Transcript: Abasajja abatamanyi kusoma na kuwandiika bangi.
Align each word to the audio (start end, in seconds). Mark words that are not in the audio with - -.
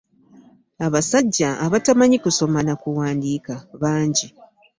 Abasajja 0.85 1.49
abatamanyi 1.65 2.17
kusoma 2.25 2.59
na 2.67 2.73
kuwandiika 2.81 3.53
bangi. 3.81 4.27